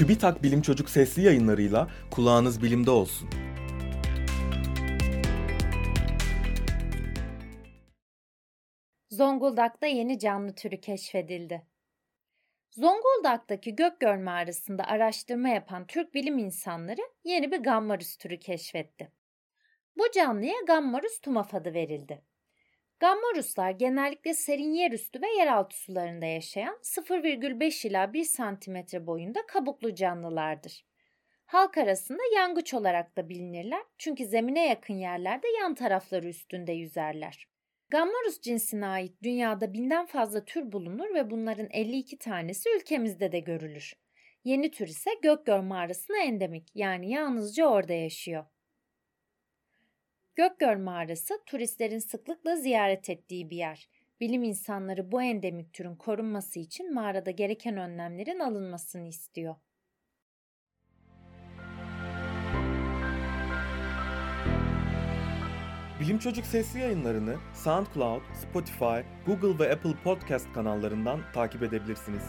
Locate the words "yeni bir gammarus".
17.24-18.16